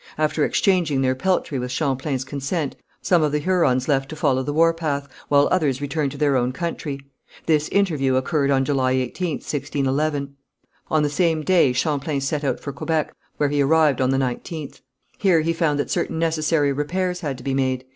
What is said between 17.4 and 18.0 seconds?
be made.